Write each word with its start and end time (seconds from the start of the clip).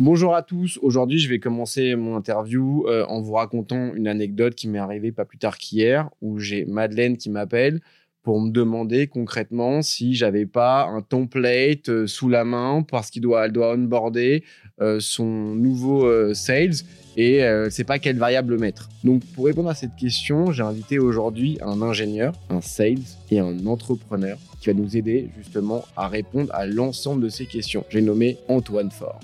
Bonjour 0.00 0.36
à 0.36 0.42
tous. 0.44 0.78
Aujourd'hui, 0.80 1.18
je 1.18 1.28
vais 1.28 1.40
commencer 1.40 1.96
mon 1.96 2.14
interview 2.14 2.86
euh, 2.86 3.04
en 3.06 3.20
vous 3.20 3.32
racontant 3.32 3.92
une 3.94 4.06
anecdote 4.06 4.54
qui 4.54 4.68
m'est 4.68 4.78
arrivée 4.78 5.10
pas 5.10 5.24
plus 5.24 5.38
tard 5.38 5.58
qu'hier, 5.58 6.08
où 6.22 6.38
j'ai 6.38 6.64
Madeleine 6.66 7.16
qui 7.16 7.30
m'appelle 7.30 7.80
pour 8.22 8.40
me 8.40 8.50
demander 8.50 9.08
concrètement 9.08 9.82
si 9.82 10.14
j'avais 10.14 10.46
pas 10.46 10.86
un 10.86 11.02
template 11.02 11.88
euh, 11.88 12.06
sous 12.06 12.28
la 12.28 12.44
main 12.44 12.84
parce 12.88 13.10
qu'il 13.10 13.22
doit, 13.22 13.48
doit 13.48 13.74
onboarder 13.74 14.44
euh, 14.80 15.00
son 15.00 15.24
nouveau 15.24 16.32
sales 16.32 16.84
et 17.16 17.42
ne 17.42 17.68
sait 17.68 17.82
pas 17.82 17.98
quelle 17.98 18.18
variable 18.18 18.56
mettre. 18.56 18.88
Donc, 19.02 19.24
pour 19.34 19.46
répondre 19.46 19.68
à 19.68 19.74
cette 19.74 19.96
question, 19.96 20.52
j'ai 20.52 20.62
invité 20.62 21.00
aujourd'hui 21.00 21.58
un 21.60 21.82
ingénieur, 21.82 22.34
un 22.50 22.60
sales 22.60 23.02
et 23.32 23.40
un 23.40 23.66
entrepreneur 23.66 24.38
qui 24.60 24.68
va 24.68 24.74
nous 24.74 24.96
aider 24.96 25.28
justement 25.36 25.84
à 25.96 26.06
répondre 26.06 26.54
à 26.54 26.66
l'ensemble 26.66 27.24
de 27.24 27.28
ces 27.28 27.46
questions. 27.46 27.84
J'ai 27.90 28.00
nommé 28.00 28.38
Antoine 28.46 28.92
Faure. 28.92 29.18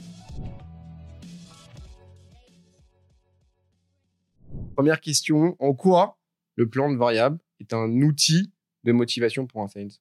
Première 4.75 5.01
question, 5.01 5.57
en 5.59 5.75
quoi 5.75 6.19
le 6.57 6.69
plan 6.69 6.91
de 6.91 6.97
variable 6.97 7.39
est 7.61 7.73
un 7.73 7.91
outil 8.03 8.53
de 8.85 8.93
motivation 8.93 9.47
pour 9.47 9.63
un 9.63 9.69
sales? 9.69 9.93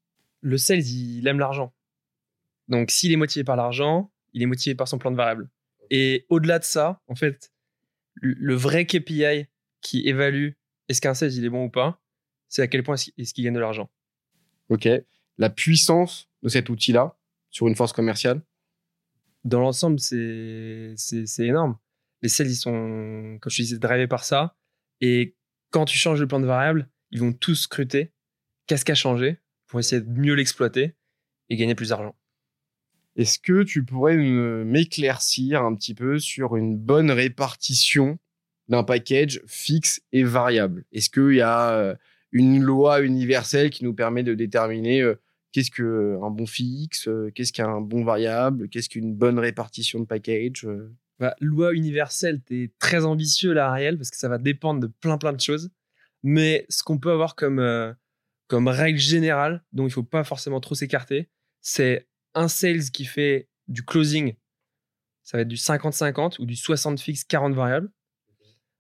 Le 0.42 0.58
sales, 0.58 0.86
il 0.86 1.28
aime 1.28 1.40
l'argent. 1.40 1.74
Donc, 2.68 2.92
s'il 2.92 3.12
est 3.12 3.18
motivé 3.18 3.44
par 3.44 3.56
l'argent, 3.56 4.12
il 4.34 4.42
est 4.42 4.48
motivé 4.48 4.76
par 4.76 4.88
son 4.88 4.98
plan 4.98 5.12
de 5.12 5.16
variable. 5.16 5.50
Et 5.90 6.26
au-delà 6.30 6.60
de 6.60 6.64
ça, 6.64 7.02
en 7.08 7.16
fait, 7.16 7.54
le 8.16 8.56
vrai 8.56 8.86
KPI 8.86 9.48
qui 9.82 10.08
évalue 10.08 10.52
est-ce 10.90 11.02
qu'un 11.02 11.14
sales 11.14 11.34
il 11.34 11.46
est 11.46 11.50
bon 11.50 11.66
ou 11.66 11.70
pas, 11.70 12.02
c'est 12.50 12.62
à 12.62 12.68
quel 12.68 12.84
point 12.84 12.96
est-ce 12.96 13.34
qu'il 13.34 13.44
gagne 13.44 13.54
de 13.54 13.60
l'argent. 13.60 13.90
Ok. 14.70 14.88
La 15.38 15.50
puissance 15.50 16.30
de 16.42 16.50
cet 16.50 16.70
outil-là 16.70 17.18
sur 17.50 17.68
une 17.68 17.76
force 17.76 17.94
commerciale? 17.94 18.42
Dans 19.44 19.60
l'ensemble, 19.60 20.00
c'est 20.00 20.96
énorme. 21.40 21.78
Les 22.22 22.30
sales, 22.30 22.48
ils 22.48 22.56
sont, 22.56 23.38
comme 23.42 23.52
je 23.52 23.62
disais, 23.62 23.78
drivés 23.78 24.08
par 24.08 24.24
ça. 24.24 24.56
Et 25.06 25.36
quand 25.72 25.84
tu 25.84 25.98
changes 25.98 26.22
le 26.22 26.28
plan 26.30 26.40
de 26.40 26.46
variable, 26.46 26.88
ils 27.12 27.20
vont 27.20 27.34
tous 27.34 27.56
scruter 27.56 28.14
qu'est-ce 28.68 28.86
qui 28.86 28.94
a 28.94 28.96
changé 28.96 29.38
pour 29.68 29.82
essayer 29.82 30.02
de 30.02 30.10
mieux 30.10 30.34
l'exploiter 30.34 30.96
et 31.50 31.58
gagner 31.58 31.76
plus 31.76 31.90
d'argent. 31.90 32.16
Est-ce 33.18 33.38
que 33.38 33.64
tu 33.64 33.84
pourrais 33.84 34.16
m'éclaircir 34.16 35.62
un 35.62 35.76
petit 35.76 35.94
peu 35.94 36.20
sur 36.20 36.56
une 36.56 36.78
bonne 36.78 37.12
répartition 37.12 38.18
d'un 38.70 38.86
package 38.86 39.42
fixe 39.46 40.02
et 40.14 40.24
variable? 40.24 40.86
Est-ce 40.94 41.10
qu'il 41.10 41.36
y 41.36 41.42
a 41.42 41.72
euh, 41.74 41.96
une 42.32 42.64
loi 42.64 43.02
universelle 43.02 43.72
qui 43.72 43.84
nous 43.84 43.94
permet 43.94 44.24
de 44.24 44.36
déterminer 44.36 45.02
euh, 45.02 45.22
qu'est-ce 45.52 45.70
qu'un 45.70 46.30
bon 46.30 46.46
fixe, 46.46 47.10
euh, 47.10 47.30
qu'est-ce 47.36 47.52
qu'un 47.52 47.82
bon 47.82 48.06
variable, 48.06 48.70
qu'est-ce 48.70 48.88
qu'une 48.88 49.14
bonne 49.14 49.38
répartition 49.38 50.00
de 50.00 50.06
package 50.06 50.66
bah, 51.20 51.36
loi 51.40 51.74
universelle, 51.74 52.42
tu 52.46 52.64
es 52.64 52.74
très 52.80 53.06
ambitieux 53.06 53.54
là, 53.54 53.70
Ariel, 53.70 53.98
parce 53.98 54.10
que 54.10 54.18
ça 54.18 54.30
va 54.30 54.38
dépendre 54.38 54.80
de 54.80 54.88
plein 54.88 55.18
plein 55.18 55.34
de 55.34 55.40
choses. 55.40 55.72
Mais 56.24 56.66
ce 56.70 56.84
qu'on 56.84 56.98
peut 56.98 57.12
avoir 57.12 57.36
comme, 57.36 57.60
euh, 57.60 57.94
règle 58.50 59.00
générale, 59.00 59.64
dont 59.74 59.88
il 59.88 59.92
faut 59.92 60.04
pas 60.04 60.24
forcément 60.24 60.60
trop 60.60 60.76
s'écarter, 60.76 61.30
c'est 61.62 62.08
un 62.34 62.48
sales 62.48 62.92
qui 62.92 63.06
fait 63.06 63.50
du 63.68 63.84
closing, 63.84 64.36
ça 65.24 65.38
va 65.38 65.42
être 65.42 65.48
du 65.48 65.56
50-50 65.56 66.40
ou 66.40 66.46
du 66.46 66.56
60 66.56 67.00
fixe, 67.00 67.24
40 67.24 67.54
variables. 67.54 67.92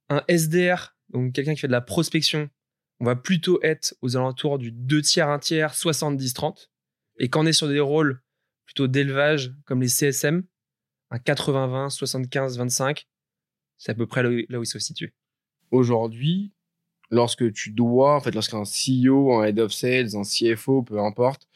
Un 0.09 0.23
SDR, 0.27 0.95
donc 1.09 1.33
quelqu'un 1.33 1.53
qui 1.53 1.61
fait 1.61 1.67
de 1.67 1.71
la 1.71 1.81
prospection, 1.81 2.49
on 2.99 3.05
va 3.05 3.15
plutôt 3.15 3.59
être 3.63 3.95
aux 4.01 4.15
alentours 4.15 4.59
du 4.59 4.71
2 4.71 5.01
tiers, 5.01 5.29
1 5.29 5.39
tiers, 5.39 5.73
70-30. 5.73 6.69
Et 7.17 7.29
quand 7.29 7.43
on 7.43 7.45
est 7.45 7.53
sur 7.53 7.67
des 7.67 7.79
rôles 7.79 8.21
plutôt 8.65 8.87
d'élevage 8.87 9.53
comme 9.65 9.81
les 9.81 9.87
CSM, 9.87 10.43
un 11.13 11.17
80-20, 11.17 11.95
75-25, 11.95 13.05
c'est 13.77 13.91
à 13.91 13.95
peu 13.95 14.07
près 14.07 14.23
là 14.23 14.29
où, 14.29 14.63
il 14.63 14.65
se 14.65 14.79
situe. 14.79 15.13
Aujourd'hui, 15.71 16.51
lorsque 17.11 17.51
tu 17.53 17.71
dois, 17.71 18.15
en 18.15 18.19
fait, 18.19 18.33
lorsqu'un 18.33 18.63
CEO, 18.63 19.33
un 19.33 19.45
head 19.45 19.59
of 19.59 19.71
sales, 19.71 20.15
un 20.15 20.23
CFO, 20.23 20.81
peu 20.81 20.99
importe, 20.99 21.47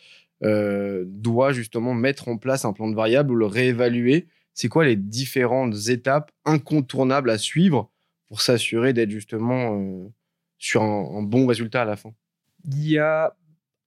euh, 0.43 1.05
doit 1.07 1.53
justement 1.53 1.95
mettre 1.95 2.27
en 2.27 2.37
place 2.37 2.65
un 2.65 2.73
plan 2.73 2.87
de 2.87 2.95
variable 2.95 3.31
ou 3.31 3.35
le 3.35 3.47
réévaluer, 3.47 4.27
c'est 4.53 4.69
quoi 4.69 4.85
les 4.85 4.95
différentes 4.95 5.87
étapes 5.87 6.31
incontournables 6.45 7.31
à 7.31 7.39
suivre 7.39 7.89
pour 8.27 8.41
s'assurer 8.41 8.93
d'être 8.93 9.09
justement 9.09 9.79
euh, 9.79 10.07
sur 10.59 10.83
un, 10.83 11.23
bon 11.23 11.47
résultat 11.47 11.81
à 11.81 11.85
la 11.85 11.95
fin? 11.95 12.13
Il 12.65 12.87
y 12.87 12.99
a 12.99 13.35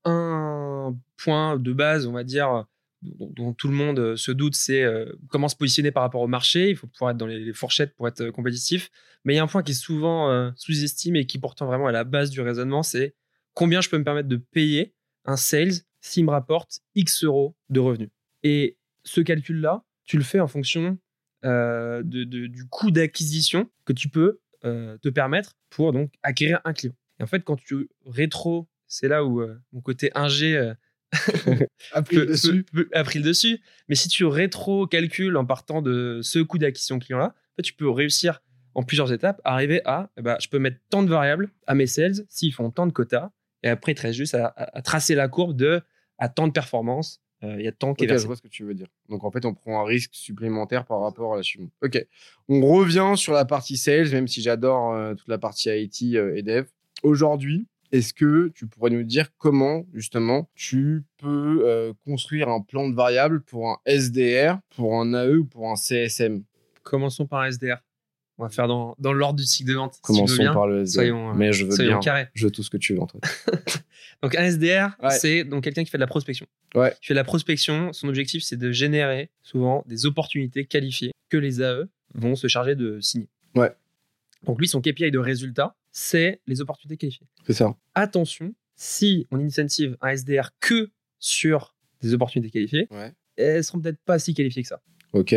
un 0.04 0.96
point 1.16 1.56
de 1.58 1.72
base, 1.72 2.06
on 2.06 2.12
va 2.12 2.24
dire, 2.24 2.66
dont, 3.02 3.52
tout 3.54 3.68
le 3.68 3.74
monde 3.74 3.98
euh, 3.98 4.16
se 4.16 4.30
doute, 4.30 4.54
c'est 4.54 4.82
euh, 4.82 5.12
comment 5.28 5.48
se 5.48 5.56
positionner 5.56 5.90
par 5.90 6.02
rapport 6.02 6.20
au 6.20 6.28
marché. 6.28 6.70
Il 6.70 6.76
faut 6.76 6.86
pouvoir 6.86 7.12
être 7.12 7.16
dans 7.16 7.26
les, 7.26 7.52
fourchettes 7.52 7.94
pour 7.94 8.08
être 8.08 8.20
euh, 8.20 8.32
compétitif. 8.32 8.90
Mais 9.24 9.34
il 9.34 9.36
y 9.36 9.40
a 9.40 9.42
un 9.42 9.46
point 9.46 9.62
qui 9.62 9.72
est 9.72 9.74
souvent 9.74 10.50
sous-estimé 10.56 11.20
et 11.20 11.26
qui 11.26 11.38
pourtant 11.38 11.66
vraiment 11.66 11.86
à 11.86 11.92
la 11.92 12.04
base 12.04 12.30
du 12.30 12.40
raisonnement, 12.40 12.82
c'est 12.82 13.14
combien 13.52 13.82
je 13.82 13.90
peux 13.90 13.98
me 13.98 14.04
permettre 14.04 14.30
de 14.30 14.36
payer 14.36 14.94
un 15.26 15.36
sales 15.36 15.74
s'il 16.00 16.24
me 16.24 16.30
rapporte 16.30 16.80
X 16.94 17.24
euros 17.24 17.54
de 17.68 17.80
revenus. 17.80 18.08
Et 18.44 18.78
ce 19.04 19.20
calcul-là, 19.20 19.84
tu 20.04 20.16
le 20.16 20.22
fais 20.22 20.40
en 20.40 20.48
fonction 20.48 20.96
du 21.42 22.66
coût 22.70 22.90
d'acquisition 22.90 23.68
que 23.84 23.92
tu 23.92 24.08
peux 24.08 24.40
te 24.62 25.08
permettre 25.10 25.58
pour 25.68 25.92
donc 25.92 26.14
acquérir 26.22 26.62
un 26.64 26.72
client. 26.72 26.94
Et 27.18 27.22
en 27.22 27.26
fait, 27.26 27.44
quand 27.44 27.56
tu 27.56 27.90
rétro, 28.06 28.70
c'est 28.86 29.08
là 29.08 29.22
où 29.22 29.46
mon 29.74 29.82
côté 29.82 30.10
ingé 30.14 30.72
a 31.92 32.02
pris 32.02 32.16
le 32.16 32.26
dessus. 32.26 32.64
pris 33.04 33.18
le 33.18 33.24
dessus. 33.24 33.60
Mais 33.88 33.94
si 33.94 34.08
tu 34.08 34.24
rétro-calcules 34.24 35.36
en 35.36 35.44
partant 35.44 35.82
de 35.82 36.20
ce 36.22 36.38
coût 36.38 36.58
d'acquisition 36.58 36.98
client-là, 36.98 37.34
tu 37.62 37.72
peux 37.72 37.88
réussir 37.88 38.40
en 38.74 38.82
plusieurs 38.82 39.12
étapes, 39.12 39.40
arriver 39.44 39.82
à, 39.84 40.10
eh 40.16 40.22
ben, 40.22 40.36
je 40.40 40.48
peux 40.48 40.58
mettre 40.58 40.78
tant 40.90 41.02
de 41.02 41.10
variables 41.10 41.50
à 41.66 41.74
mes 41.74 41.86
sales 41.86 42.24
s'ils 42.28 42.52
font 42.52 42.70
tant 42.70 42.86
de 42.86 42.92
quotas. 42.92 43.30
Et 43.62 43.68
après, 43.68 43.92
il 43.92 43.94
te 43.94 44.02
reste 44.02 44.16
juste 44.16 44.34
à, 44.34 44.82
tracer 44.82 45.14
la 45.14 45.28
courbe 45.28 45.56
de 45.56 45.82
à 46.18 46.28
tant 46.28 46.46
de 46.46 46.52
performance. 46.52 47.20
Euh, 47.42 47.56
il 47.58 47.64
y 47.64 47.68
a 47.68 47.72
tant 47.72 47.94
qui 47.94 48.04
est 48.04 48.18
Je 48.18 48.26
vois 48.26 48.36
ce 48.36 48.42
que 48.42 48.48
tu 48.48 48.64
veux 48.64 48.74
dire. 48.74 48.88
Donc 49.08 49.24
en 49.24 49.30
fait, 49.30 49.44
on 49.44 49.54
prend 49.54 49.80
un 49.80 49.84
risque 49.84 50.10
supplémentaire 50.12 50.84
par 50.84 51.00
rapport 51.00 51.34
à 51.34 51.36
la 51.38 51.42
suivante. 51.42 51.70
Ok. 51.82 52.06
On 52.48 52.60
revient 52.60 53.14
sur 53.16 53.32
la 53.32 53.44
partie 53.44 53.76
sales, 53.76 54.10
même 54.10 54.28
si 54.28 54.42
j'adore 54.42 54.92
euh, 54.92 55.14
toute 55.14 55.28
la 55.28 55.38
partie 55.38 55.70
IT 55.70 56.14
euh, 56.14 56.36
et 56.36 56.42
dev. 56.42 56.66
Aujourd'hui, 57.02 57.66
est-ce 57.92 58.14
que 58.14 58.52
tu 58.54 58.66
pourrais 58.66 58.90
nous 58.90 59.02
dire 59.02 59.28
comment, 59.38 59.84
justement, 59.94 60.48
tu 60.54 61.04
peux 61.18 61.62
euh, 61.64 61.92
construire 62.04 62.48
un 62.48 62.60
plan 62.60 62.88
de 62.88 62.94
variable 62.94 63.42
pour 63.42 63.68
un 63.68 63.78
SDR, 63.86 64.58
pour 64.76 65.00
un 65.00 65.12
AE 65.12 65.36
ou 65.36 65.44
pour 65.44 65.70
un 65.70 65.76
CSM 65.76 66.44
Commençons 66.82 67.26
par 67.26 67.40
un 67.40 67.50
SDR. 67.50 67.76
On 68.38 68.44
va 68.44 68.48
faire 68.48 68.68
dans, 68.68 68.94
dans 68.98 69.12
l'ordre 69.12 69.38
du 69.38 69.44
cycle 69.44 69.68
de 69.70 69.74
vente. 69.74 69.98
Commençons 70.02 70.44
par 70.54 70.66
le 70.66 70.84
SDR. 70.84 70.94
Soyons, 70.94 71.30
euh, 71.30 71.34
Mais 71.34 71.52
je 71.52 71.66
veux 71.66 71.76
bien. 71.76 71.98
Carré. 71.98 72.28
Je 72.34 72.46
veux 72.46 72.50
tout 72.50 72.62
ce 72.62 72.70
que 72.70 72.78
tu 72.78 72.94
veux, 72.94 73.00
Antoine. 73.00 73.20
donc, 74.22 74.34
un 74.34 74.44
SDR, 74.44 74.96
c'est 75.10 75.44
donc 75.44 75.64
quelqu'un 75.64 75.84
qui 75.84 75.90
fait 75.90 75.98
de 75.98 76.02
la 76.02 76.06
prospection. 76.06 76.46
Ouais. 76.74 76.94
Qui 77.00 77.08
fait 77.08 77.14
de 77.14 77.18
la 77.18 77.24
prospection. 77.24 77.92
Son 77.92 78.08
objectif, 78.08 78.42
c'est 78.42 78.56
de 78.56 78.72
générer 78.72 79.30
souvent 79.42 79.84
des 79.86 80.06
opportunités 80.06 80.64
qualifiées 80.64 81.12
que 81.28 81.36
les 81.36 81.60
AE 81.60 81.84
vont 82.14 82.34
se 82.34 82.46
charger 82.46 82.76
de 82.76 82.98
signer. 83.00 83.28
Ouais. 83.54 83.72
Donc, 84.44 84.58
lui, 84.58 84.68
son 84.68 84.80
KPI 84.80 85.10
de 85.10 85.18
résultat, 85.18 85.76
c'est 85.92 86.40
les 86.46 86.60
opportunités 86.60 86.96
qualifiées. 86.96 87.26
C'est 87.46 87.52
ça. 87.52 87.76
Attention, 87.94 88.54
si 88.76 89.26
on 89.30 89.40
incentive 89.40 89.96
un 90.00 90.10
SDR 90.10 90.50
que 90.60 90.90
sur 91.18 91.74
des 92.00 92.14
opportunités 92.14 92.50
qualifiées, 92.50 92.88
ouais. 92.90 93.12
elles 93.36 93.64
seront 93.64 93.80
peut-être 93.80 94.00
pas 94.04 94.18
si 94.18 94.34
qualifiées 94.34 94.62
que 94.62 94.68
ça. 94.68 94.82
Ok. 95.12 95.34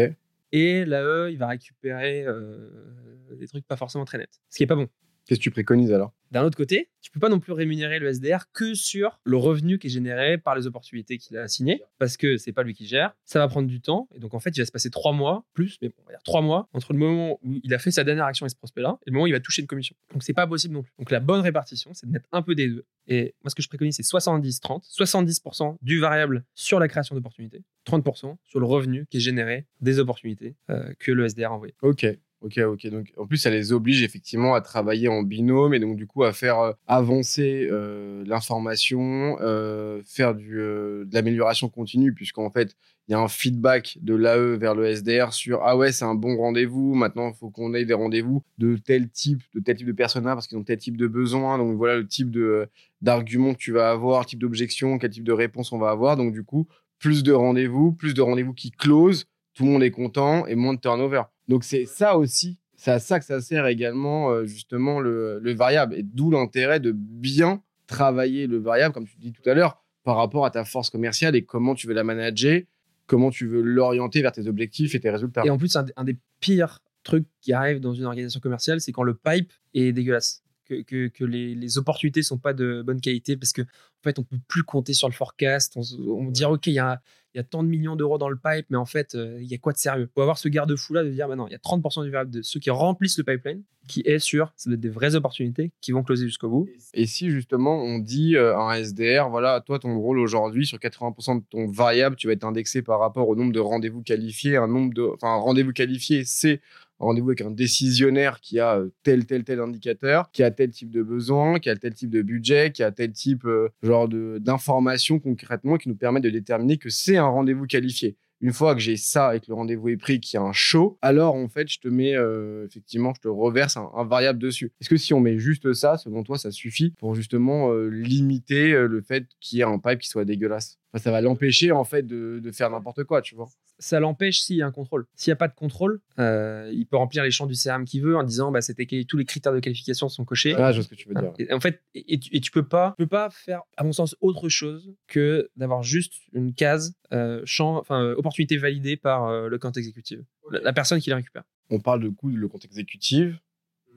Et 0.51 0.85
l'AE, 0.85 1.31
il 1.31 1.37
va 1.37 1.47
récupérer 1.47 2.23
euh, 2.25 3.35
des 3.37 3.47
trucs 3.47 3.65
pas 3.65 3.75
forcément 3.75 4.05
très 4.05 4.19
nets. 4.19 4.41
Ce 4.49 4.57
qui 4.57 4.63
est 4.63 4.67
pas 4.67 4.75
bon. 4.75 4.87
Qu'est-ce 5.25 5.39
que 5.39 5.43
tu 5.43 5.51
préconises 5.51 5.91
alors? 5.91 6.13
D'un 6.33 6.43
autre 6.45 6.57
côté, 6.57 6.89
tu 6.99 7.11
peux 7.11 7.19
pas 7.19 7.29
non 7.29 7.39
plus 7.39 7.53
rémunérer 7.53 7.99
le 7.99 8.11
SDR 8.11 8.51
que 8.51 8.73
sur 8.73 9.19
le 9.23 9.37
revenu 9.37 9.77
qui 9.77 9.85
est 9.85 9.89
généré 9.91 10.39
par 10.39 10.55
les 10.55 10.65
opportunités 10.65 11.19
qu'il 11.19 11.37
a 11.37 11.47
signées, 11.47 11.83
parce 11.99 12.17
que 12.17 12.37
c'est 12.37 12.51
pas 12.51 12.63
lui 12.63 12.73
qui 12.73 12.87
gère. 12.87 13.15
Ça 13.23 13.37
va 13.37 13.47
prendre 13.47 13.67
du 13.67 13.81
temps, 13.81 14.09
et 14.15 14.19
donc 14.19 14.33
en 14.33 14.39
fait, 14.39 14.49
il 14.57 14.59
va 14.59 14.65
se 14.65 14.71
passer 14.71 14.89
trois 14.89 15.13
mois 15.13 15.45
plus, 15.53 15.77
mais 15.83 15.89
bon, 15.89 15.95
on 15.99 16.05
va 16.05 16.13
dire 16.13 16.23
trois 16.23 16.41
mois 16.41 16.69
entre 16.73 16.91
le 16.91 16.97
moment 16.97 17.37
où 17.43 17.59
il 17.63 17.71
a 17.71 17.77
fait 17.77 17.91
sa 17.91 18.03
dernière 18.03 18.25
action 18.25 18.47
et 18.47 18.49
ce 18.49 18.55
prospect-là 18.55 18.97
et 19.05 19.11
le 19.11 19.13
moment 19.13 19.25
où 19.25 19.27
il 19.27 19.33
va 19.33 19.39
toucher 19.39 19.61
une 19.61 19.67
commission. 19.67 19.95
Donc 20.11 20.23
c'est 20.23 20.33
pas 20.33 20.47
possible 20.47 20.73
non 20.73 20.81
plus. 20.81 20.91
Donc 20.97 21.11
la 21.11 21.19
bonne 21.19 21.41
répartition, 21.41 21.91
c'est 21.93 22.07
de 22.07 22.11
mettre 22.11 22.27
un 22.31 22.41
peu 22.41 22.55
des 22.55 22.67
deux. 22.67 22.85
Et 23.07 23.35
moi, 23.43 23.51
ce 23.51 23.55
que 23.55 23.61
je 23.61 23.67
préconise, 23.67 23.95
c'est 23.95 24.03
70-30, 24.03 24.91
70%, 24.91 25.75
du 25.83 25.99
variable 25.99 26.45
sur 26.55 26.79
la 26.79 26.87
création 26.87 27.13
d'opportunités, 27.13 27.61
30% 27.85 28.37
sur 28.43 28.59
le 28.59 28.65
revenu 28.65 29.05
qui 29.11 29.17
est 29.17 29.19
généré 29.19 29.67
des 29.81 29.99
opportunités 29.99 30.55
euh, 30.71 30.91
que 30.97 31.11
le 31.11 31.29
SDR 31.29 31.51
a 31.51 31.53
envoyé. 31.53 31.75
Ok. 31.83 32.07
Ok, 32.43 32.57
ok. 32.57 32.87
Donc, 32.87 33.13
en 33.15 33.25
plus, 33.25 33.37
ça 33.37 33.49
les 33.49 33.71
oblige 33.71 34.03
effectivement 34.03 34.53
à 34.53 34.59
travailler 34.59 35.07
en 35.07 35.23
binôme 35.23 35.73
et 35.73 35.79
donc, 35.79 35.95
du 35.95 36.05
coup, 36.05 36.25
à 36.25 36.33
faire 36.33 36.59
euh, 36.59 36.73
avancer 36.87 37.69
euh, 37.71 38.21
l'information, 38.27 39.37
euh, 39.39 40.01
faire 40.05 40.35
du, 40.35 40.55
de 40.55 41.07
l'amélioration 41.13 41.69
continue, 41.69 42.13
puisqu'en 42.13 42.49
fait, 42.49 42.75
il 43.07 43.13
y 43.13 43.15
a 43.15 43.19
un 43.19 43.29
feedback 43.29 43.97
de 44.01 44.13
l'AE 44.13 44.57
vers 44.57 44.75
le 44.75 44.85
SDR 44.85 45.31
sur 45.31 45.61
Ah 45.63 45.77
ouais, 45.77 45.93
c'est 45.93 46.03
un 46.03 46.15
bon 46.15 46.35
rendez-vous. 46.35 46.93
Maintenant, 46.95 47.29
il 47.29 47.33
faut 47.33 47.49
qu'on 47.49 47.73
ait 47.73 47.85
des 47.85 47.93
rendez-vous 47.93 48.43
de 48.57 48.75
tel 48.75 49.09
type, 49.09 49.41
de 49.55 49.61
tel 49.61 49.77
type 49.77 49.87
de 49.87 49.93
persona 49.93 50.33
parce 50.33 50.47
qu'ils 50.47 50.57
ont 50.57 50.63
tel 50.63 50.77
type 50.77 50.97
de 50.97 51.07
besoin. 51.07 51.57
Donc, 51.57 51.77
voilà 51.77 51.95
le 51.95 52.05
type 52.05 52.29
de, 52.29 52.67
d'argument 53.01 53.53
que 53.53 53.59
tu 53.59 53.71
vas 53.71 53.89
avoir, 53.89 54.25
type 54.25 54.39
d'objection, 54.39 54.97
quel 54.97 55.11
type 55.11 55.23
de 55.23 55.31
réponse 55.31 55.71
on 55.71 55.77
va 55.77 55.91
avoir. 55.91 56.17
Donc, 56.17 56.33
du 56.33 56.43
coup, 56.43 56.67
plus 56.99 57.23
de 57.23 57.31
rendez-vous, 57.31 57.93
plus 57.93 58.13
de 58.13 58.21
rendez-vous 58.21 58.53
qui 58.53 58.71
close 58.71 59.27
tout 59.53 59.65
le 59.65 59.71
monde 59.71 59.83
est 59.83 59.91
content 59.91 60.45
et 60.47 60.55
moins 60.55 60.73
de 60.73 60.79
turnover. 60.79 61.23
Donc 61.47 61.63
c'est 61.63 61.85
ça 61.85 62.17
aussi, 62.17 62.57
c'est 62.75 62.91
à 62.91 62.99
ça 62.99 63.19
que 63.19 63.25
ça 63.25 63.41
sert 63.41 63.67
également 63.67 64.31
euh, 64.31 64.45
justement 64.45 64.99
le, 64.99 65.39
le 65.39 65.53
variable. 65.53 65.95
Et 65.95 66.03
d'où 66.03 66.31
l'intérêt 66.31 66.79
de 66.79 66.91
bien 66.91 67.61
travailler 67.87 68.47
le 68.47 68.57
variable, 68.57 68.93
comme 68.93 69.07
tu 69.07 69.17
dis 69.17 69.31
tout 69.31 69.47
à 69.49 69.53
l'heure, 69.53 69.83
par 70.03 70.17
rapport 70.17 70.45
à 70.45 70.51
ta 70.51 70.65
force 70.65 70.89
commerciale 70.89 71.35
et 71.35 71.45
comment 71.45 71.75
tu 71.75 71.87
veux 71.87 71.93
la 71.93 72.03
manager, 72.03 72.61
comment 73.05 73.29
tu 73.29 73.47
veux 73.47 73.61
l'orienter 73.61 74.21
vers 74.21 74.31
tes 74.31 74.47
objectifs 74.47 74.95
et 74.95 74.99
tes 74.99 75.09
résultats. 75.09 75.43
Et 75.45 75.49
en 75.49 75.57
plus, 75.57 75.75
un, 75.75 75.85
un 75.95 76.03
des 76.03 76.17
pires 76.39 76.79
trucs 77.03 77.27
qui 77.41 77.53
arrivent 77.53 77.79
dans 77.79 77.93
une 77.93 78.05
organisation 78.05 78.39
commerciale, 78.39 78.81
c'est 78.81 78.91
quand 78.91 79.03
le 79.03 79.13
pipe 79.13 79.51
est 79.73 79.91
dégueulasse. 79.91 80.43
Que, 80.65 80.81
que, 80.81 81.07
que 81.09 81.25
les, 81.25 81.55
les, 81.55 81.77
opportunités 81.77 82.23
sont 82.23 82.37
pas 82.37 82.53
de 82.53 82.81
bonne 82.85 83.01
qualité 83.01 83.35
parce 83.35 83.51
que 83.51 83.63
en 83.63 84.03
fait 84.03 84.17
on 84.17 84.23
peut 84.23 84.39
plus 84.47 84.63
compter 84.63 84.93
sur 84.93 85.09
le 85.09 85.13
forecast. 85.13 85.75
On, 85.75 85.81
on 86.07 86.31
dire 86.31 86.51
ok 86.51 86.67
il 86.67 86.73
y 86.73 86.79
a 86.79 87.01
il 87.33 87.39
y 87.39 87.41
a 87.41 87.43
tant 87.43 87.63
de 87.63 87.67
millions 87.67 87.95
d'euros 87.95 88.17
dans 88.17 88.29
le 88.29 88.35
pipe, 88.35 88.67
mais 88.69 88.77
en 88.77 88.85
fait, 88.85 89.15
euh, 89.15 89.39
il 89.41 89.47
y 89.47 89.55
a 89.55 89.57
quoi 89.57 89.73
de 89.73 89.77
sérieux? 89.77 90.07
Faut 90.13 90.21
avoir 90.21 90.37
ce 90.37 90.47
garde-fou 90.49 90.93
là 90.93 91.03
de 91.03 91.09
dire, 91.09 91.27
maintenant, 91.27 91.47
il 91.47 91.51
y 91.51 91.55
a 91.55 91.59
30% 91.59 92.03
du 92.03 92.11
variable 92.11 92.29
de 92.29 92.41
ceux 92.43 92.59
qui 92.59 92.69
remplissent 92.69 93.17
le 93.17 93.23
pipeline, 93.23 93.63
qui 93.87 94.01
est 94.05 94.19
sûr, 94.19 94.53
ça 94.55 94.69
doit 94.69 94.75
être 94.75 94.81
des 94.81 94.89
vraies 94.89 95.15
opportunités 95.15 95.71
qui 95.81 95.91
vont 95.91 96.03
closer 96.03 96.25
jusqu'au 96.25 96.49
bout. 96.49 96.69
Et 96.93 97.05
si 97.05 97.31
justement 97.31 97.75
on 97.83 97.99
dit 97.99 98.35
euh, 98.35 98.57
un 98.57 98.73
SDR, 98.73 99.29
voilà, 99.29 99.61
toi 99.61 99.79
ton 99.79 99.99
rôle 99.99 100.19
aujourd'hui 100.19 100.65
sur 100.65 100.77
80% 100.77 101.39
de 101.39 101.43
ton 101.49 101.67
variable, 101.67 102.15
tu 102.15 102.27
vas 102.27 102.33
être 102.33 102.45
indexé 102.45 102.81
par 102.81 102.99
rapport 102.99 103.27
au 103.27 103.35
nombre 103.35 103.51
de 103.51 103.59
rendez-vous 103.59 104.01
qualifiés, 104.01 104.55
un 104.55 104.67
nombre 104.67 104.93
de, 104.93 105.01
enfin, 105.01 105.29
un 105.29 105.39
rendez-vous 105.39 105.73
qualifié, 105.73 106.23
c'est 106.25 106.61
rendez-vous 107.03 107.29
avec 107.29 107.41
un 107.41 107.51
décisionnaire 107.51 108.39
qui 108.41 108.59
a 108.59 108.77
euh, 108.77 108.89
tel, 109.03 109.25
tel, 109.25 109.43
tel 109.43 109.59
indicateur, 109.59 110.31
qui 110.31 110.43
a 110.43 110.51
tel 110.51 110.71
type 110.71 110.91
de 110.91 111.03
besoin, 111.03 111.59
qui 111.59 111.69
a 111.69 111.75
tel 111.75 111.93
type 111.93 112.09
de 112.09 112.21
budget, 112.21 112.71
qui 112.71 112.83
a 112.83 112.91
tel 112.91 113.11
type 113.11 113.45
euh, 113.45 113.69
genre 113.81 114.07
d'informations 114.07 115.19
concrètement 115.19 115.77
qui 115.77 115.89
nous 115.89 115.95
permet 115.95 116.21
de 116.21 116.29
déterminer 116.29 116.77
que 116.77 116.89
c'est 116.89 117.17
un 117.17 117.27
rendez-vous 117.27 117.65
qualifié. 117.65 118.17
Une 118.41 118.51
fois 118.51 118.75
que 118.75 118.81
j'ai 118.81 118.97
ça 118.97 119.35
et 119.35 119.39
que 119.39 119.45
le 119.47 119.53
rendez-vous 119.53 119.89
est 119.89 119.97
pris, 119.97 120.19
qu'il 120.19 120.37
y 120.37 120.41
a 120.41 120.45
un 120.45 120.51
show, 120.51 120.97
alors 121.01 121.35
en 121.35 121.47
fait, 121.47 121.69
je 121.69 121.79
te 121.79 121.87
mets 121.87 122.13
euh, 122.13 122.65
effectivement, 122.65 123.13
je 123.15 123.21
te 123.21 123.29
reverse 123.29 123.77
un, 123.77 124.03
variable 124.03 124.39
dessus. 124.39 124.73
Est-ce 124.81 124.89
que 124.89 124.97
si 124.97 125.13
on 125.13 125.21
met 125.21 125.39
juste 125.39 125.71
ça, 125.73 125.97
selon 125.97 126.23
toi, 126.23 126.37
ça 126.37 126.51
suffit 126.51 126.91
pour 126.99 127.15
justement 127.15 127.71
euh, 127.71 127.87
limiter 127.87 128.71
le 128.73 129.01
fait 129.01 129.27
qu'il 129.39 129.59
y 129.59 129.61
ait 129.61 129.65
un 129.65 129.79
pipe 129.79 129.99
qui 129.99 130.09
soit 130.09 130.25
dégueulasse? 130.25 130.77
Ça 130.95 131.11
va 131.11 131.21
l'empêcher 131.21 131.71
en 131.71 131.83
fait 131.83 132.05
de, 132.05 132.39
de 132.43 132.51
faire 132.51 132.69
n'importe 132.69 133.03
quoi, 133.03 133.21
tu 133.21 133.35
vois 133.35 133.49
ça 133.79 133.99
l'empêche 133.99 134.39
s'il 134.39 134.57
y 134.57 134.61
a 134.61 134.67
un 134.67 134.71
contrôle. 134.71 135.05
S'il 135.15 135.31
n'y 135.31 135.33
a 135.33 135.37
pas 135.37 135.47
de 135.47 135.53
contrôle, 135.53 135.99
euh, 136.19 136.69
il 136.73 136.85
peut 136.85 136.97
remplir 136.97 137.23
les 137.23 137.31
champs 137.31 137.45
du 137.45 137.55
CRM 137.55 137.85
qu'il 137.85 138.01
veut 138.01 138.15
en 138.15 138.23
disant 138.23 138.51
bah, 138.51 138.61
c'était 138.61 138.85
tous 139.07 139.17
les 139.17 139.25
critères 139.25 139.53
de 139.53 139.59
qualification 139.59 140.09
sont 140.09 140.25
cochés. 140.25 140.55
Ah, 140.57 140.71
je 140.71 140.77
vois 140.77 140.83
ce 140.83 140.89
que 140.89 140.95
tu 140.95 141.09
veux 141.09 141.15
dire. 141.15 141.33
Et, 141.39 141.51
en 141.53 141.59
fait, 141.59 141.81
et, 141.95 142.19
tu, 142.19 142.35
et, 142.35 142.39
tu, 142.39 142.51
peux 142.51 142.65
pas, 142.65 142.95
peux 142.97 143.07
pas 143.07 143.29
faire, 143.29 143.61
à 143.77 143.83
mon 143.83 143.91
sens, 143.91 144.15
autre 144.21 144.49
chose 144.49 144.93
que 145.07 145.49
d'avoir 145.55 145.83
juste 145.83 146.13
une 146.33 146.53
case 146.53 146.95
euh, 147.11 147.41
champ, 147.45 147.77
enfin 147.77 148.11
opportunité 148.11 148.57
validée 148.57 148.95
par 148.95 149.27
euh, 149.27 149.49
le 149.49 149.57
compte 149.57 149.77
exécutif, 149.77 150.19
la, 150.51 150.61
la, 150.61 150.73
personne 150.73 150.99
qui 150.99 151.09
la 151.09 151.17
récupère. 151.17 151.43
On 151.69 151.79
parle 151.79 152.01
de 152.01 152.09
coût 152.09 152.29
le 152.29 152.47
compte 152.47 152.65
exécutif. 152.65 153.35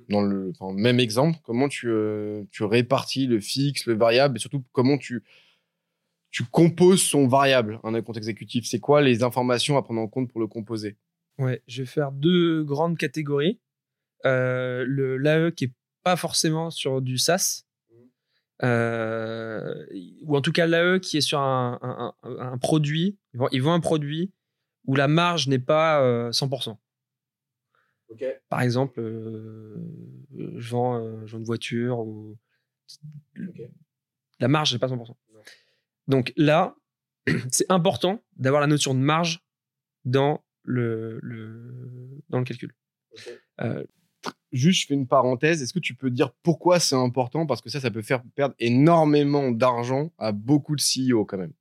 Dans 0.09 0.23
le 0.23 0.53
même 0.75 1.01
exemple, 1.01 1.39
comment 1.43 1.69
tu, 1.69 1.89
euh, 1.89 2.45
tu 2.53 2.63
répartis 2.63 3.27
le 3.27 3.41
fixe, 3.41 3.87
le 3.87 3.95
variable, 3.95 4.37
et 4.37 4.39
surtout 4.39 4.63
comment 4.71 4.99
tu 4.99 5.25
tu 6.37 6.45
composes 6.45 7.01
son 7.01 7.27
variable, 7.27 7.81
un 7.83 8.03
compte 8.03 8.19
exécutif. 8.19 8.67
C'est 8.67 8.79
quoi 8.79 9.01
les 9.01 9.23
informations 9.23 9.79
à 9.79 9.83
prendre 9.83 10.03
en 10.03 10.07
compte 10.07 10.31
pour 10.31 10.39
le 10.39 10.47
composer? 10.47 10.99
Ouais, 11.39 11.63
je 11.67 11.81
vais 11.81 11.87
faire 11.87 12.13
deux 12.13 12.63
grandes 12.63 12.99
catégories. 12.99 13.59
Euh, 14.27 14.85
le 14.87 15.17
l'AE 15.17 15.51
qui 15.53 15.65
est 15.65 15.73
pas 16.03 16.15
forcément 16.15 16.69
sur 16.69 17.01
du 17.01 17.17
SaaS, 17.17 17.65
euh, 18.63 19.87
ou 20.25 20.37
en 20.37 20.43
tout 20.43 20.53
cas 20.53 20.67
l'AE 20.67 20.99
qui 20.99 21.17
est 21.17 21.23
sur 21.23 21.41
un, 21.41 21.79
un, 21.81 22.15
un, 22.23 22.53
un 22.53 22.59
produit. 22.59 23.17
Ils 23.33 23.41
vont, 23.41 23.49
ils 23.53 23.63
vont, 23.63 23.73
un 23.73 23.81
produit 23.81 24.31
où 24.85 24.95
la 24.95 25.09
marge 25.09 25.49
n'est 25.49 25.59
pas 25.59 26.03
euh, 26.03 26.33
100%. 26.33 26.77
Okay. 28.11 28.35
Par 28.51 28.61
exemple, 28.61 29.01
euh, 29.01 29.75
je, 30.59 30.71
vends, 30.71 31.25
je 31.25 31.33
vends 31.33 31.39
une 31.39 31.45
voiture 31.45 32.01
ou 32.01 32.37
okay. 33.49 33.71
la 34.39 34.49
marge 34.49 34.75
n'est 34.75 34.79
pas 34.79 34.89
100%. 34.89 35.17
Donc 36.09 36.33
là, 36.37 36.77
c'est 37.51 37.71
important 37.71 38.23
d'avoir 38.37 38.61
la 38.61 38.67
notion 38.67 38.95
de 38.95 39.01
marge 39.01 39.41
dans 40.05 40.45
le, 40.63 41.19
le, 41.23 42.23
dans 42.29 42.39
le 42.39 42.45
calcul. 42.45 42.75
Okay. 43.13 43.39
Euh, 43.61 43.85
Juste, 44.53 44.83
je 44.83 44.87
fais 44.87 44.95
une 44.95 45.07
parenthèse. 45.07 45.63
Est-ce 45.63 45.73
que 45.73 45.79
tu 45.79 45.95
peux 45.95 46.11
dire 46.11 46.33
pourquoi 46.43 46.81
c'est 46.81 46.95
important? 46.95 47.47
Parce 47.47 47.61
que 47.61 47.69
ça, 47.69 47.81
ça 47.81 47.91
peut 47.91 48.03
faire 48.03 48.23
perdre 48.35 48.55
énormément 48.59 49.51
d'argent 49.51 50.13
à 50.19 50.33
beaucoup 50.33 50.77
de 50.77 50.81
CEO 50.81 51.25
quand 51.25 51.39
même. 51.39 51.53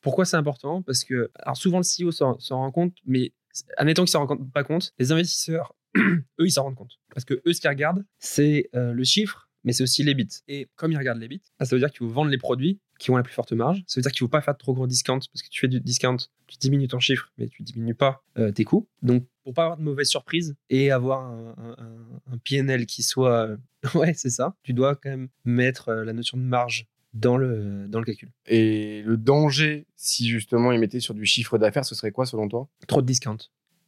Pourquoi 0.00 0.24
c'est 0.24 0.36
important? 0.36 0.82
Parce 0.82 1.02
que, 1.02 1.30
alors 1.40 1.56
souvent 1.56 1.78
le 1.78 1.84
CEO 1.84 2.12
s'en 2.12 2.36
rend 2.50 2.70
compte, 2.70 2.96
mais 3.06 3.32
admettons 3.76 4.02
qu'ils 4.02 4.18
ne 4.18 4.24
s'en 4.24 4.26
rendent 4.26 4.52
pas 4.52 4.64
compte, 4.64 4.92
les 4.98 5.12
investisseurs, 5.12 5.74
eux, 5.96 6.22
ils 6.38 6.52
s'en 6.52 6.64
rendent 6.64 6.76
compte. 6.76 6.98
Parce 7.12 7.24
que 7.24 7.40
eux, 7.46 7.52
ce 7.52 7.60
qu'ils 7.60 7.70
regardent, 7.70 8.04
c'est 8.18 8.68
euh, 8.74 8.92
le 8.92 9.04
chiffre, 9.04 9.48
mais 9.64 9.72
c'est 9.72 9.82
aussi 9.82 10.02
les 10.02 10.14
bits. 10.14 10.28
Et 10.46 10.68
comme 10.76 10.92
ils 10.92 10.98
regardent 10.98 11.20
les 11.20 11.28
bits, 11.28 11.42
ça 11.58 11.74
veut 11.74 11.78
dire 11.78 11.90
qu'il 11.90 12.06
faut 12.06 12.08
vendre 12.08 12.30
les 12.30 12.38
produits 12.38 12.80
qui 12.98 13.10
ont 13.10 13.16
la 13.16 13.22
plus 13.22 13.34
forte 13.34 13.52
marge. 13.52 13.82
Ça 13.86 13.98
veut 13.98 14.02
dire 14.02 14.12
qu'il 14.12 14.24
ne 14.24 14.28
faut 14.28 14.30
pas 14.30 14.40
faire 14.40 14.54
de 14.54 14.58
trop 14.58 14.74
gros 14.74 14.86
discount 14.86 15.18
parce 15.18 15.42
que 15.42 15.48
tu 15.48 15.60
fais 15.60 15.68
du 15.68 15.80
discount, 15.80 16.16
tu 16.46 16.58
diminues 16.58 16.88
ton 16.88 17.00
chiffre, 17.00 17.32
mais 17.38 17.48
tu 17.48 17.62
diminues 17.62 17.94
pas 17.94 18.22
euh, 18.38 18.52
tes 18.52 18.64
coûts. 18.64 18.88
Donc, 19.02 19.24
pour 19.42 19.54
pas 19.54 19.64
avoir 19.64 19.78
de 19.78 19.82
mauvaises 19.82 20.08
surprises 20.08 20.56
et 20.70 20.90
avoir 20.90 21.24
un, 21.24 21.54
un, 21.78 22.32
un 22.32 22.38
PNL 22.38 22.86
qui 22.86 23.02
soit. 23.02 23.48
Euh... 23.48 23.56
ouais, 23.94 24.14
c'est 24.14 24.30
ça. 24.30 24.56
Tu 24.62 24.72
dois 24.72 24.94
quand 24.96 25.10
même 25.10 25.28
mettre 25.44 25.88
euh, 25.88 26.04
la 26.04 26.12
notion 26.12 26.38
de 26.38 26.42
marge 26.42 26.86
dans 27.14 27.36
le, 27.36 27.86
dans 27.88 28.00
le 28.00 28.04
calcul. 28.04 28.30
Et 28.46 29.02
le 29.02 29.16
danger, 29.16 29.86
si 29.96 30.28
justement 30.28 30.72
ils 30.72 30.80
mettaient 30.80 31.00
sur 31.00 31.14
du 31.14 31.24
chiffre 31.24 31.58
d'affaires, 31.58 31.84
ce 31.84 31.94
serait 31.94 32.10
quoi 32.10 32.26
selon 32.26 32.48
toi? 32.48 32.68
Trop 32.88 33.02
de 33.02 33.06
discount. 33.06 33.38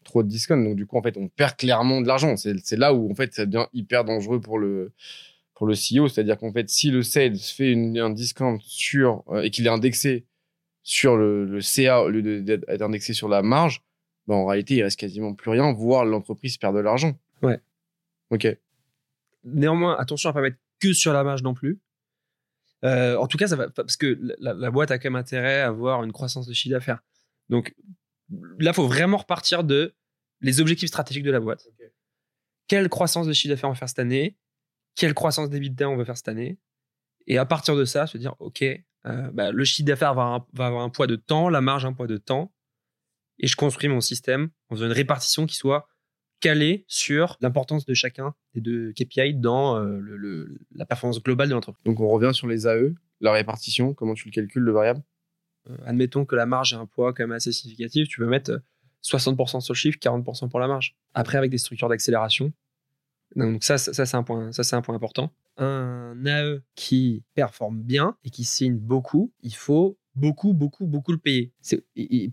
Trop 0.05 0.23
de 0.23 0.29
discount. 0.29 0.63
Donc, 0.63 0.77
du 0.77 0.87
coup, 0.87 0.97
en 0.97 1.03
fait, 1.03 1.17
on 1.17 1.29
perd 1.29 1.57
clairement 1.57 2.01
de 2.01 2.07
l'argent. 2.07 2.37
C'est 2.37 2.77
là 2.77 2.95
où, 2.95 3.11
en 3.11 3.15
fait, 3.15 3.35
ça 3.35 3.45
devient 3.45 3.67
hyper 3.73 4.05
dangereux 4.05 4.41
pour 4.41 4.59
le 4.59 4.93
pour 5.57 5.67
le 5.67 5.73
CEO, 5.73 6.07
c'est-à-dire 6.09 6.37
qu'en 6.39 6.53
fait, 6.53 6.69
si 6.69 6.91
le 6.91 7.03
sales 7.03 7.39
fait 7.39 7.73
une, 7.73 7.99
un 7.99 8.11
discount 8.11 8.59
sur 8.61 9.25
euh, 9.29 9.41
et 9.41 9.51
qu'il 9.51 9.67
est 9.67 9.71
indexé 9.71 10.27
sur 10.83 11.17
le, 11.17 11.47
le 11.47 11.61
CA 11.63 12.03
au 12.03 12.11
lieu 12.11 12.43
d'être 12.43 12.83
indexé 12.83 13.15
sur 13.15 13.29
la 13.29 13.43
marge, 13.43 13.83
ben 14.27 14.35
en 14.35 14.47
réalité, 14.47 14.77
il 14.77 14.83
reste 14.83 15.01
quasiment 15.01 15.35
plus 15.35 15.51
rien, 15.51 15.73
voire 15.73 16.05
l'entreprise 16.05 16.59
perd 16.59 16.77
de 16.77 16.81
l'argent. 16.81 17.19
Ouais. 17.43 17.59
Ok. 18.31 18.47
Néanmoins, 19.45 19.97
attention 19.99 20.29
à 20.29 20.33
pas 20.35 20.43
mettre 20.43 20.59
que 20.79 20.93
sur 20.93 21.15
la 21.15 21.25
marge 21.25 21.43
non 21.43 21.55
plus. 21.55 21.81
Euh, 22.85 23.17
en 23.17 23.27
tout 23.27 23.39
cas, 23.39 23.47
ça 23.47 23.57
va 23.57 23.71
parce 23.71 23.97
que 23.97 24.19
la, 24.39 24.53
la, 24.53 24.71
boîte 24.71 24.91
a 24.91 24.99
quand 24.99 25.09
même 25.09 25.17
intérêt 25.17 25.63
à 25.63 25.69
avoir 25.69 26.05
une 26.05 26.13
croissance 26.13 26.47
de 26.47 26.53
chiffre 26.53 26.75
d'affaires. 26.75 27.03
Donc 27.49 27.75
là, 28.59 28.75
faut 28.75 28.87
vraiment 28.87 29.17
repartir 29.17 29.65
de 29.65 29.95
les 30.43 30.61
objectifs 30.61 30.89
stratégiques 30.89 31.25
de 31.25 31.31
la 31.31 31.41
boîte. 31.41 31.67
Okay. 31.67 31.91
Quelle 32.69 32.89
croissance 32.91 33.27
de 33.27 33.33
chiffre 33.33 33.55
d'affaires 33.55 33.71
on 33.71 33.73
va 33.73 33.79
faire 33.79 33.89
cette 33.89 34.01
année? 34.01 34.37
Quelle 34.97 35.15
croissance 35.15 35.51
d'EBITDA 35.51 35.89
on 35.89 35.97
veut 35.97 36.05
faire 36.05 36.17
cette 36.17 36.29
année. 36.29 36.59
Et 37.27 37.39
à 37.39 37.47
partir 37.47 37.77
de 37.77 37.85
ça, 37.85 38.07
se 38.07 38.19
dire, 38.19 38.35
OK, 38.41 38.63
euh, 38.63 39.31
bah, 39.33 39.53
le 39.53 39.65
chiffre 39.65 39.87
d'affaires 39.87 40.15
va, 40.15 40.47
va, 40.53 40.67
avoir 40.67 40.83
un 40.83 40.91
poids 40.91 41.07
de 41.07 41.17
temps, 41.17 41.49
la 41.49 41.61
marge 41.61 41.85
un 41.85 41.93
poids 41.93 42.07
de 42.07 42.17
temps. 42.17 42.53
Et 43.39 43.47
je 43.47 43.57
construis 43.57 43.89
mon 43.89 44.01
système 44.01 44.49
en 44.69 44.77
faisant 44.77 44.87
une 44.87 44.93
répartition 44.93 45.47
qui 45.47 45.57
soit 45.57 45.89
calée 46.41 46.85
sur 46.89 47.37
l'importance 47.41 47.85
de 47.85 47.95
chacun 47.95 48.35
des 48.55 48.61
deux 48.61 48.93
KPI 48.93 49.35
dans 49.35 49.77
euh, 49.77 49.99
le, 49.99 50.17
le, 50.17 50.59
la 50.75 50.87
performance 50.87 51.23
globale 51.23 51.49
de 51.49 51.55
l'entreprise. 51.55 51.85
Donc 51.85 52.01
on 52.01 52.09
revient 52.09 52.35
sur 52.35 52.47
les 52.47 52.67
AE, 52.67 52.95
la 53.21 53.33
répartition, 53.33 53.95
comment 53.95 54.15
tu 54.15 54.27
le 54.27 54.33
calcules, 54.33 54.63
le 54.63 54.73
variable? 54.73 55.03
Euh, 55.69 55.77
Admettons 55.85 56.25
que 56.25 56.37
la 56.37 56.47
marge 56.47 56.73
a 56.73 56.79
un 56.79 56.87
poids 56.87 57.13
quand 57.13 57.25
même 57.25 57.33
assez 57.33 57.53
significatif, 57.53 58.09
tu 58.09 58.21
peux 58.21 58.27
mettre 58.27 58.61
60% 59.03 59.61
sur 59.61 59.73
le 59.73 59.77
chiffre, 59.77 59.99
40% 59.99 60.49
pour 60.49 60.61
la 60.61 60.69
marge. 60.69 60.97
Après, 61.15 61.39
avec 61.39 61.51
des 61.51 61.59
structures 61.59 61.89
d'accélération, 61.89 62.53
donc 63.35 63.65
ça, 63.65 63.79
c'est 63.79 64.15
un 64.15 64.23
point, 64.23 64.53
c'est 64.53 64.75
un 64.75 64.83
point 64.83 64.95
important. 64.95 65.33
Un 65.57 66.25
AE 66.25 66.61
qui 66.75 67.25
performe 67.35 67.83
bien 67.83 68.17
et 68.25 68.31
qui 68.31 68.45
signe 68.45 68.77
beaucoup, 68.77 69.33
il 69.43 69.55
faut 69.55 69.99
beaucoup, 70.15 70.53
beaucoup, 70.53 70.87
beaucoup 70.87 71.13
le 71.13 71.19
payer. 71.19 71.53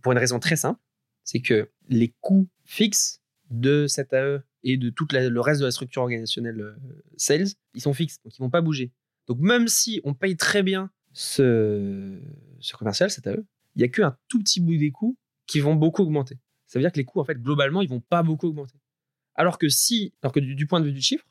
Pour 0.01 0.11
une 0.11 0.17
raison 0.17 0.39
très 0.39 0.55
simple, 0.55 0.79
c'est 1.23 1.41
que 1.41 1.69
les 1.89 2.13
coûts 2.21 2.47
fixes 2.63 3.21
de 3.49 3.87
cet 3.87 4.13
AE 4.13 4.43
et 4.63 4.77
de 4.77 4.89
tout 4.89 5.07
le 5.11 5.39
reste 5.39 5.59
de 5.59 5.65
la 5.65 5.71
structure 5.71 6.03
organisationnelle 6.03 6.61
euh, 6.61 6.75
sales, 7.17 7.47
ils 7.73 7.81
sont 7.81 7.93
fixes, 7.93 8.21
donc 8.23 8.33
ils 8.37 8.41
vont 8.41 8.49
pas 8.49 8.61
bouger. 8.61 8.93
Donc 9.27 9.39
même 9.39 9.67
si 9.67 9.99
on 10.05 10.13
paye 10.13 10.37
très 10.37 10.63
bien 10.63 10.89
ce, 11.11 12.19
ce 12.59 12.75
commercial, 12.75 13.09
cet 13.09 13.27
AE, 13.27 13.43
il 13.75 13.81
y 13.81 13.85
a 13.85 13.87
qu'un 13.89 14.17
tout 14.29 14.39
petit 14.39 14.61
bout 14.61 14.77
des 14.77 14.91
coûts 14.91 15.17
qui 15.47 15.59
vont 15.59 15.75
beaucoup 15.75 16.03
augmenter. 16.03 16.39
Ça 16.67 16.79
veut 16.79 16.83
dire 16.83 16.91
que 16.91 16.97
les 16.97 17.05
coûts, 17.05 17.19
en 17.19 17.25
fait, 17.25 17.39
globalement, 17.39 17.81
ils 17.81 17.89
vont 17.89 17.99
pas 17.99 18.23
beaucoup 18.23 18.47
augmenter. 18.47 18.79
Alors 19.35 19.57
que 19.57 19.69
si, 19.69 20.13
alors 20.21 20.31
que 20.31 20.39
du, 20.39 20.67
point 20.67 20.79
de 20.79 20.85
vue 20.85 20.93
du 20.93 21.01
chiffre, 21.01 21.25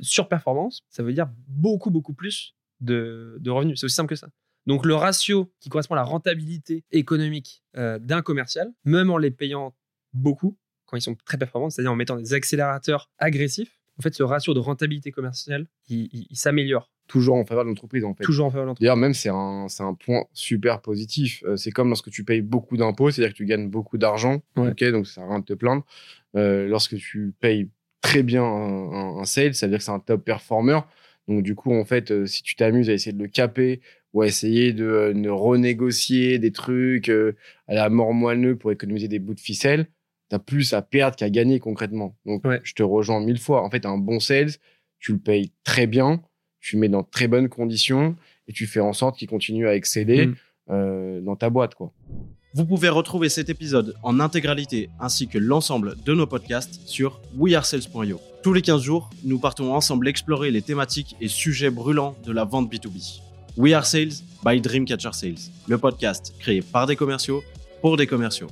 surperformance, 0.00 0.84
ça 0.88 1.02
veut 1.02 1.12
dire 1.12 1.28
beaucoup, 1.48 1.90
beaucoup 1.90 2.14
plus 2.14 2.54
de, 2.80 3.36
de 3.40 3.50
revenus. 3.50 3.80
C'est 3.80 3.86
aussi 3.86 3.94
simple 3.94 4.10
que 4.10 4.16
ça. 4.16 4.28
Donc 4.66 4.84
le 4.84 4.94
ratio 4.94 5.52
qui 5.60 5.68
correspond 5.68 5.94
à 5.94 5.98
la 5.98 6.04
rentabilité 6.04 6.84
économique 6.90 7.62
euh, 7.76 7.98
d'un 7.98 8.20
commercial, 8.20 8.72
même 8.84 9.10
en 9.10 9.18
les 9.18 9.30
payant 9.30 9.74
beaucoup, 10.12 10.58
quand 10.86 10.96
ils 10.96 11.02
sont 11.02 11.16
très 11.24 11.38
performants, 11.38 11.70
c'est-à-dire 11.70 11.92
en 11.92 11.96
mettant 11.96 12.16
des 12.16 12.34
accélérateurs 12.34 13.10
agressifs, 13.18 13.75
en 13.98 14.02
fait, 14.02 14.14
ce 14.14 14.22
ratio 14.22 14.52
de 14.54 14.58
rentabilité 14.60 15.10
commerciale, 15.10 15.66
il, 15.88 16.08
il, 16.12 16.26
il 16.30 16.36
s'améliore 16.36 16.90
toujours 17.08 17.36
en 17.36 17.44
faveur 17.46 17.62
de 17.64 17.68
l'entreprise 17.68 18.04
en 18.04 18.14
fait. 18.14 18.24
Toujours 18.24 18.46
en 18.46 18.50
faveur 18.50 18.64
de 18.64 18.68
l'entreprise. 18.70 18.84
D'ailleurs, 18.84 18.96
même, 18.96 19.14
c'est 19.14 19.28
un, 19.28 19.66
un 19.78 19.94
point 19.94 20.24
super 20.32 20.80
positif. 20.82 21.42
Euh, 21.46 21.56
c'est 21.56 21.70
comme 21.70 21.88
lorsque 21.88 22.10
tu 22.10 22.24
payes 22.24 22.42
beaucoup 22.42 22.76
d'impôts, 22.76 23.10
c'est-à-dire 23.10 23.32
que 23.32 23.36
tu 23.38 23.46
gagnes 23.46 23.68
beaucoup 23.68 23.96
d'argent. 23.96 24.42
Ouais. 24.56 24.70
ok 24.70 24.84
donc, 24.90 25.06
ça 25.06 25.24
rien 25.26 25.38
de 25.38 25.44
te 25.44 25.52
plaindre. 25.54 25.84
Euh, 26.36 26.66
lorsque 26.66 26.96
tu 26.96 27.32
payes 27.40 27.68
très 28.00 28.22
bien 28.24 28.42
un, 28.42 28.92
un- 28.92 29.18
un 29.20 29.24
sales, 29.24 29.54
ça 29.54 29.66
veut 29.66 29.70
dire 29.70 29.78
que 29.78 29.84
c'est 29.84 29.90
un 29.92 30.00
top 30.00 30.24
performer. 30.24 30.80
Donc, 31.28 31.42
du 31.44 31.54
coup, 31.54 31.72
en 31.72 31.84
fait, 31.84 32.10
euh, 32.10 32.26
si 32.26 32.42
tu 32.42 32.56
t'amuses 32.56 32.90
à 32.90 32.92
essayer 32.92 33.12
de 33.12 33.22
le 33.22 33.28
caper 33.28 33.80
ou 34.12 34.22
à 34.22 34.26
essayer 34.26 34.72
de, 34.72 35.12
de 35.14 35.28
renégocier 35.28 36.38
des 36.38 36.50
trucs 36.52 37.08
à 37.08 37.74
la 37.74 37.88
mort 37.88 38.12
moelleux 38.14 38.56
pour 38.56 38.72
économiser 38.72 39.08
des 39.08 39.18
bouts 39.18 39.34
de 39.34 39.40
ficelle, 39.40 39.86
t'as 40.28 40.38
plus 40.38 40.72
à 40.74 40.82
perdre 40.82 41.16
qu'à 41.16 41.30
gagner 41.30 41.58
concrètement. 41.60 42.16
Donc, 42.26 42.44
Ouais. 42.44 42.60
je 42.64 42.74
te 42.74 42.82
rejoins 42.82 43.20
mille 43.20 43.38
fois. 43.38 43.62
En 43.62 43.70
fait, 43.70 43.86
un 43.86 43.98
bon 43.98 44.18
sales, 44.20 44.52
tu 44.98 45.12
le 45.12 45.18
payes 45.18 45.52
très 45.64 45.86
bien, 45.86 46.22
tu 46.60 46.76
le 46.76 46.80
mets 46.80 46.88
dans 46.88 47.02
très 47.04 47.28
bonnes 47.28 47.48
conditions 47.48 48.16
et 48.48 48.52
tu 48.52 48.66
fais 48.66 48.80
en 48.80 48.92
sorte 48.92 49.18
qu'il 49.18 49.28
continue 49.28 49.68
à 49.68 49.74
exceller 49.74 50.26
Mm. 50.26 50.34
euh, 50.70 51.20
dans 51.20 51.36
ta 51.36 51.48
boîte, 51.50 51.74
quoi. 51.74 51.92
Vous 52.54 52.64
pouvez 52.64 52.88
retrouver 52.88 53.28
cet 53.28 53.50
épisode 53.50 53.94
en 54.02 54.18
intégralité 54.18 54.88
ainsi 54.98 55.28
que 55.28 55.36
l'ensemble 55.38 55.94
de 56.04 56.14
nos 56.14 56.26
podcasts 56.26 56.80
sur 56.88 57.20
wearesales.io. 57.36 58.18
Tous 58.42 58.52
les 58.52 58.62
15 58.62 58.80
jours, 58.82 59.10
nous 59.24 59.38
partons 59.38 59.74
ensemble 59.74 60.08
explorer 60.08 60.50
les 60.50 60.62
thématiques 60.62 61.16
et 61.20 61.28
sujets 61.28 61.70
brûlants 61.70 62.16
de 62.24 62.32
la 62.32 62.44
vente 62.44 62.72
B2B. 62.72 63.20
We 63.58 63.74
Are 63.74 63.84
Sales 63.86 64.22
by 64.44 64.60
Dreamcatcher 64.60 65.12
Sales, 65.12 65.50
le 65.68 65.78
podcast 65.78 66.34
créé 66.38 66.62
par 66.62 66.86
des 66.86 66.96
commerciaux 66.96 67.42
pour 67.82 67.96
des 67.96 68.06
commerciaux. 68.06 68.48